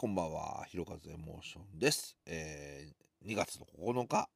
[0.00, 0.64] こんばんは。
[0.68, 2.16] ひろかずエモーションです。
[2.24, 4.28] えー2月の9日、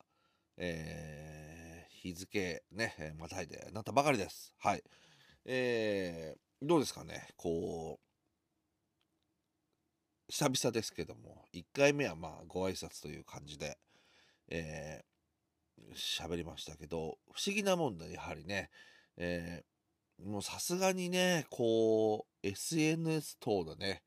[0.56, 4.53] えー日付ね、えまたいでなったばかりです。
[4.58, 4.83] はい。
[5.44, 8.06] えーどうですかね、こう、
[10.33, 13.79] 久々ですけども、1回目はまあ、ご挨拶という感じで、
[14.49, 18.69] えー喋りましたけど、不思議なもんで、やはりね、
[19.16, 24.02] えーもうさすがにね、こう、SNS 等でね、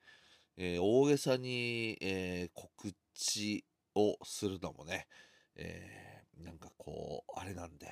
[0.57, 5.07] えー大げさに、えー告知をするのもね、
[5.55, 7.87] えーなんかこう、あれなんで、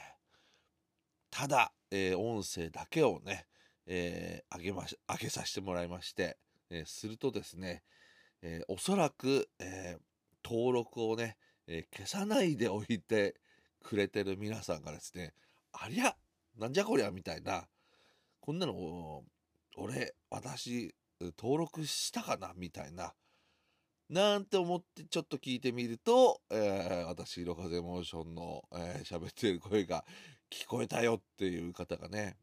[1.30, 3.46] ただ、え音声だけをね、
[3.86, 6.38] えー上げまし、上げさせてもらいまして、
[6.70, 7.84] えするとですね、
[8.42, 9.98] えおそらく、え
[10.44, 13.36] 登録をね、え消さないでおいて
[13.82, 15.34] くれてる皆さんがですね、
[15.74, 16.16] ありゃ、
[16.58, 17.68] なんじゃこりゃ、みたいな、
[18.40, 19.24] こんなの、
[19.78, 22.54] 俺、私、登録したかな？
[22.56, 23.14] みたいな。
[24.10, 30.06] なんて思ってちょっと聞いてみると、えー私、色風モーションのえー喋、っている声が
[30.52, 32.38] 聞こえたよっていう方がね、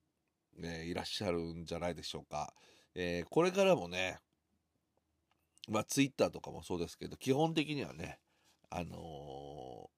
[0.56, 2.54] ねいらっしゃるんじゃないでしょうか。
[2.94, 4.18] えーこれからもね、
[5.68, 8.18] まあ、ツイッターとかもそうですけど、基本的にはね、
[8.70, 9.88] あのー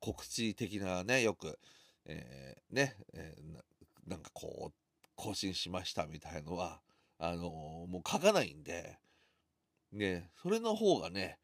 [0.00, 1.58] 告知的なね、よく、
[2.04, 3.60] えーね、えーな
[4.06, 4.74] なんかこう、
[5.14, 6.80] 更新しましたみたいのは、
[7.18, 8.98] あのもう書かないんで、
[9.92, 11.38] ね、それの方がね、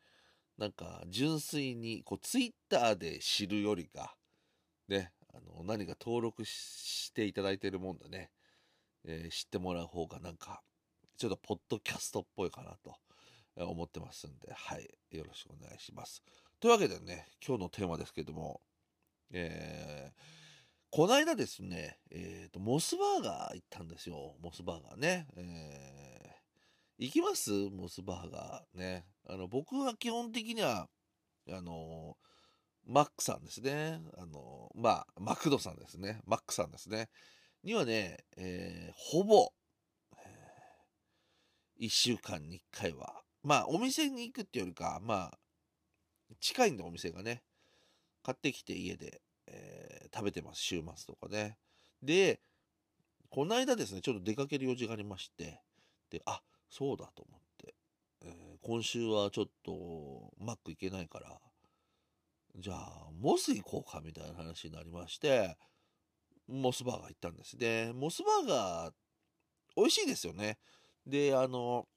[0.59, 4.17] なんか純粋に、こう、ツイッターで知るよりか、
[4.89, 8.31] ね、あの、何か登録していただいてるもんでね、
[9.05, 10.63] えー知ってもらう方がなんか、
[11.17, 12.97] ちょっとポッドキャストっぽいかなと
[13.57, 16.23] 思ってますんで、はい、よろしくお願いします。
[16.61, 18.61] というわけでね、今日のテーマですけども、
[19.33, 20.42] えー
[20.95, 24.35] この間ですね、えーと、モスバーガー行ったんですよ。
[24.43, 25.27] モスバーガーね。
[25.37, 26.33] えー
[26.99, 27.51] 行きます？
[27.51, 29.07] モスバーガーね。
[29.27, 30.89] あの、僕は基本的には、
[31.51, 32.19] あの
[32.87, 34.01] マックさんですね。
[34.19, 36.21] あのまあ、マクドさんですね。
[36.27, 37.09] マックさんですね。
[37.65, 39.49] にはね、えーほぼ、
[40.19, 45.39] え1週間に1回は、まあ、お店に行くっていうよりか、まあ、
[46.39, 47.43] 近いんでお店がね、
[48.23, 49.82] 買ってきて家で、えー
[50.15, 51.59] 食べてます、週末とかね。
[52.03, 52.41] で、
[53.31, 55.61] この間ですね、ちょっと出かける用事がありまして、
[56.11, 57.75] で、あ、そうだと思って、
[58.23, 61.41] えー今週はちょっとマック行けないから、
[62.57, 65.57] じゃあ、モス行こうかみたいな話になりまして、
[66.49, 67.57] モスバーガー行ったんです。
[67.59, 68.95] で、モスバーガー、
[69.77, 70.59] 美味しいですよね。
[71.07, 71.89] で、あの、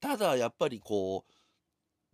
[0.00, 1.24] ただやっぱりこ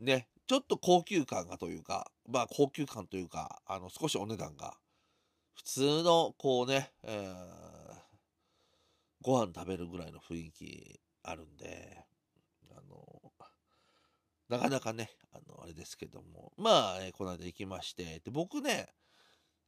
[0.00, 4.76] う、ね、ちょっと高級感がというか、まあ高級感というか、あの、少しお値段が、
[5.54, 7.74] 普通の、こうね、えー
[9.22, 12.04] ご飯食べるぐらいの雰囲気あるんで、
[12.70, 13.32] あの、
[14.50, 18.88] なかなかね、あの、あれですけども、まあ、えーこの間行きまして、で、僕ね、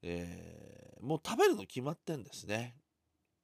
[0.02, 2.76] えーもう食べるの決まってんですね。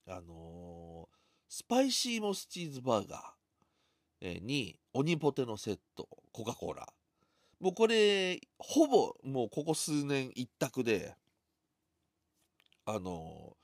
[0.07, 1.17] あのー
[1.49, 3.21] スパイシーモスチーズバーガー、
[4.23, 6.87] えーに、オニポテのセット、コカ・コーラ。
[7.63, 11.17] もうこれ、ほぼ、もうここ数年一択で、
[12.85, 13.57] あの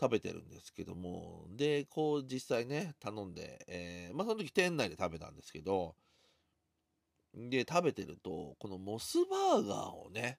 [0.00, 5.96] 食べてるんですけども、で、こう実際ね、頼んで、えーまあその時店内で食べたんですけど、
[7.34, 10.38] で、食べてると、このモスバーガーをね、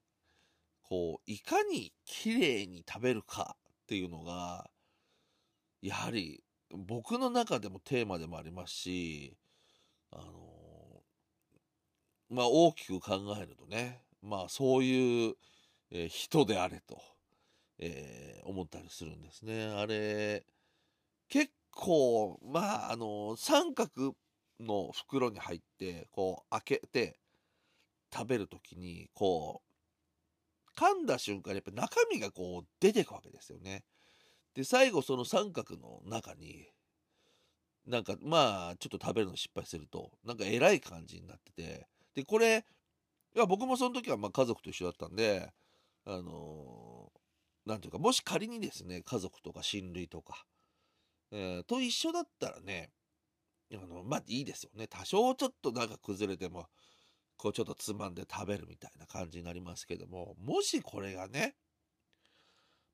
[0.84, 4.70] こう、いかに綺麗に食べるかっていうのが、
[5.82, 9.38] やはり僕の中でもテーマでもありますし、
[10.12, 10.57] あの
[12.30, 15.36] まあ大きく考えるとね、まあそういう、
[15.92, 17.02] えー人であれと、
[17.80, 19.68] えー思ったりするんですね。
[19.68, 20.46] あれ、
[21.30, 24.16] 結構、まああの三角
[24.60, 27.20] の袋に入って、こう開けて
[28.14, 29.62] 食べるときに、こ
[30.76, 33.84] う、噛んだ瞬間にやっぱ中身がこう出てくわけですよね。
[34.56, 36.68] で、最後その三角の中に、
[37.86, 42.66] なんかまあちょっと食べるの失敗すると、なんか偉い感じになってて、で、これ、
[43.36, 45.54] いや僕もその時はま家族と一緒だったんで、
[46.04, 50.46] あのーていうか、もし仮にですね、家族とか親類とか、
[51.32, 52.92] えーと一緒だったらね、
[53.72, 54.88] あの、まあいいですよね。
[54.88, 56.68] 多少ちょっとなんか崩れても、
[57.38, 61.56] こうちょっとつまんで食べるみたいな感じになりますけども、もしこれがね、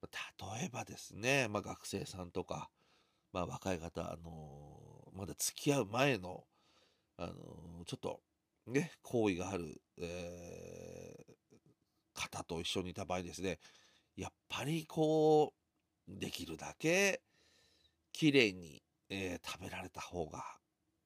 [0.01, 2.69] 例えばですね、まあ学生さんとか、
[3.31, 6.43] まあ若い方、あのーまだ付き合う前の、
[7.17, 8.21] あのーちょっと
[8.67, 11.33] ね、好意がある、えー
[12.15, 13.59] 方と一緒にいた場合ですね、
[14.15, 15.53] やっぱりこ
[16.07, 17.21] う、できるだけ
[18.11, 20.43] 綺麗に、えー食べられた方が、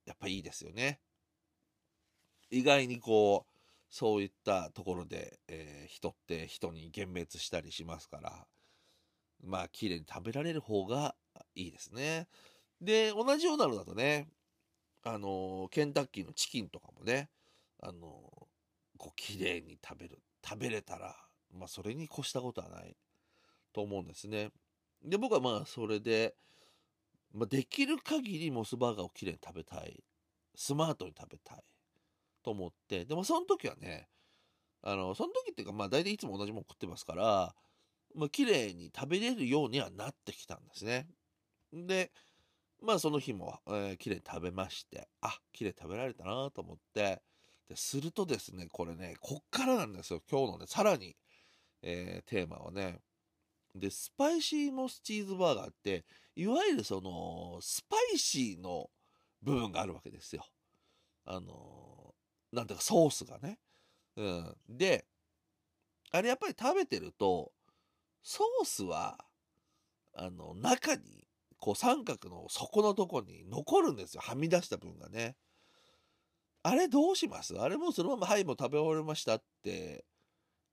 [0.06, 1.00] やっぱいいですよね。
[2.50, 3.58] 意外にこう、
[3.90, 8.48] そういったところで、えー、人って人に幻滅したりしますから、
[9.44, 11.16] まあ、綺麗に食べられる方が
[11.56, 12.28] いいですね。
[12.82, 14.28] で、同じようなのだとね、
[15.04, 17.30] あの、ケンタッキーのチキンとかもね、
[17.80, 18.00] あの、
[18.98, 21.16] こう、綺麗に食べる、食べれたら、
[21.54, 22.98] まあ、それに越したことはない
[23.74, 24.52] と思うんですね。
[25.04, 26.36] で、僕はまあ、それで、
[27.34, 30.04] まあ、できる限りモスバーガーをきれいに食べたい。
[30.56, 31.64] スマートに食べたい。
[32.44, 34.08] と思って、でもその時はね、
[34.82, 37.54] あの、その時っていうか、まあ大体いつも同じもの食ってますから、
[38.16, 41.08] まあ綺麗に食べれるようにはなってきたんですね。
[41.74, 42.12] で、
[42.82, 47.22] まあその日も、えー、綺麗に食べまして、あ、綺麗に食べられたなと思って、
[47.68, 51.16] でするとですね、これね、こっからなんですよ、今日のね、さらに、
[51.82, 53.00] えー、テーマはね。
[53.76, 56.06] で、スパイシーモスチーズバーガーって、
[56.36, 58.90] いわゆるその、スパイシーの
[59.42, 60.46] 部分があるわけですよ。
[61.26, 62.16] あの
[62.54, 63.60] なんていうかソースがね。
[64.16, 64.56] うん。
[64.70, 65.06] で、
[66.12, 67.52] あれやっぱり食べてると、
[68.24, 69.18] ソースは、
[70.14, 71.28] あの、中に、
[71.60, 74.22] こう三角の底のとこに残るんですよ。
[74.22, 75.36] はみ出した分がね。
[76.70, 77.58] あれどうします？
[77.60, 80.04] あれもそのまま、はい、もう食べ終わりましたって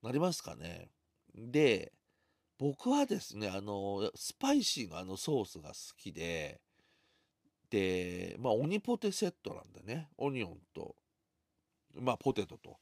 [0.03, 0.91] なりますかね？
[1.35, 1.93] で、
[2.59, 6.61] 僕はですね、あの、スパイシーのあのソースが好きで、
[7.71, 10.95] で、まあ、オニポテセットなんでね、オニオンと、
[12.01, 12.77] まあ、ポテトと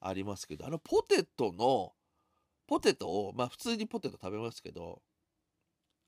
[0.00, 1.92] ありますけど、あのポテトの、
[2.66, 5.02] ポテトを、まあ、普通にポテト食べますけど、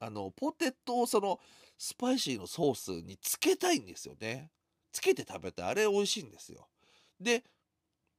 [0.01, 1.39] あの、ポテトをその、
[1.79, 4.51] スパイシーのソースにつけたいんですよね。
[4.95, 6.69] つけて食べて、あれ美味しいんですよ。
[7.21, 7.43] で、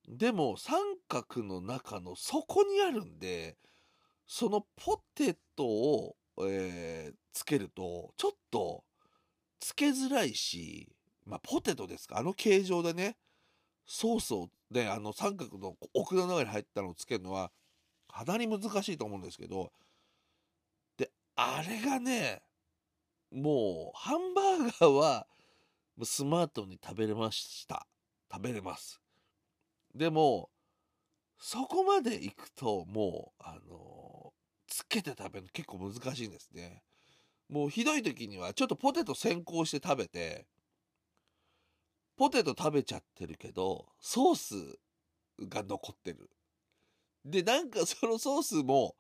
[0.08, 0.78] でも、三
[1.08, 3.58] 角の中の底にあるんで、
[4.28, 8.84] そのポテトを、えー、つけると、ちょっと、
[9.62, 10.92] つけづらいし、
[11.26, 13.16] まあ、ポテトですか、あの形状でね、
[13.88, 17.52] ソースをね、あの三角の奥の中に入ったのをつけるのは、
[18.10, 19.72] かなり難しいと思うんですけど、
[20.98, 22.42] で、あれがね、
[23.32, 25.28] もう、ハンバーガーは、
[26.04, 27.88] スマートに食べれました。
[28.32, 29.00] 食べれます。
[29.94, 30.50] でも、
[31.38, 34.34] そこまで行くと、もう、あの、
[34.68, 36.84] つけて食べるの結構難しいんですね。
[37.50, 40.48] もうひどい時には、ちょっとポテト先行して食べて、
[42.18, 44.80] ポテト食べちゃってるけど、ソース
[45.48, 46.30] が残ってる。
[47.24, 48.96] で、なんか そのソースも、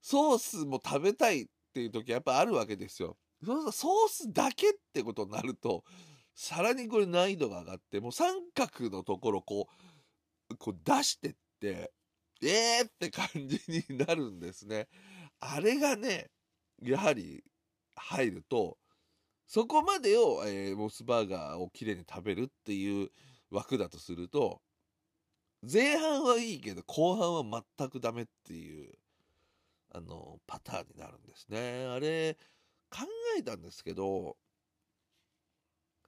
[0.00, 3.16] ソースも食べたいっていう時やっぱあるわけですよ。
[3.42, 5.84] ソースだけってことになると、
[6.34, 9.68] さらにこれ難易度が上がって、もう三角のところこ
[10.50, 11.92] う、こう出してって、
[12.42, 14.88] えーって感じになるんですね。
[15.40, 16.30] あれがね、
[16.82, 17.44] やはり
[17.94, 18.78] 入ると、
[19.46, 23.10] そこまでを、えー、モスバーガーをきれいに食べるっていう
[23.50, 24.60] 枠だとすると、
[25.70, 28.92] 前半はいいけど、後半は全くダメっていう、
[29.92, 31.86] あの、パターンになるんですね。
[31.86, 32.34] あれ、
[32.90, 33.06] 考
[33.38, 34.36] えたんですけど、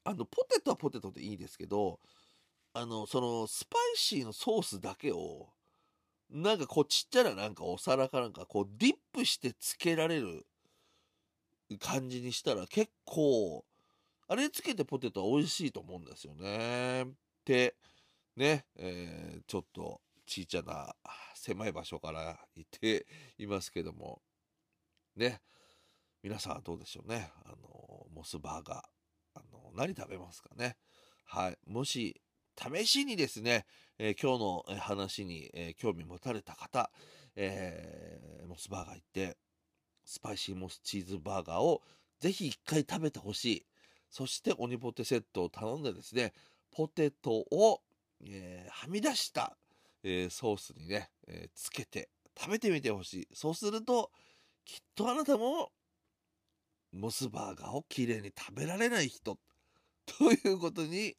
[0.07, 1.99] あの、ポテトはポテトでいいですけど、
[2.73, 5.49] あの、その、スパイシーのソースだけを、
[6.31, 10.45] なんかこうちっちゃななんかお皿かなんかこうディップしてつけられる
[11.79, 13.65] 感じにしたら結構、
[14.29, 17.03] あれつけてポテトは美味しいと思うんですよね。
[17.05, 17.07] っ
[17.45, 17.77] て、
[18.37, 20.95] ね、えー、ちょっとちちゃな
[21.35, 23.07] 狭い場所から言って
[23.39, 24.21] いますけども、
[25.17, 25.41] ね、
[26.23, 27.31] 皆さんはどうでしょうね。
[27.45, 28.96] あの、モスバーガー、
[29.77, 30.77] 何食べますかね。
[31.25, 31.59] はい。
[31.67, 32.21] もし、
[32.57, 33.67] 試しにですね、
[33.99, 36.91] えー、今日の話に、えー、興味持たれた方、
[37.37, 39.37] えー、モスバーガー行って、
[40.05, 41.83] スパイシーモスチーズバーガーを
[42.21, 43.67] ぜひ一回食べてほしい。
[44.09, 46.33] そしてオニポテセットを頼んでですね、
[46.71, 47.83] ポテトを、
[48.25, 49.59] え、はみ出した、
[50.03, 53.29] え、ソースにね、え、つけて食べてみてほしい。
[53.35, 54.11] そうすると、
[54.65, 55.73] きっとあなたも、
[56.93, 59.39] モスバーガーをきれいに食べられない人、
[60.19, 61.17] ということに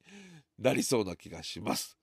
[0.58, 1.98] なりそうな気がします。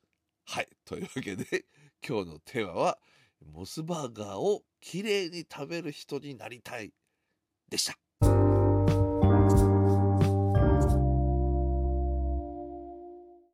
[0.45, 0.69] はい。
[0.85, 1.67] というわけで、
[2.07, 2.99] 今日のテーマは、
[3.41, 6.93] モスバーガーをきれいに食べる人になりたい
[7.69, 7.99] でした。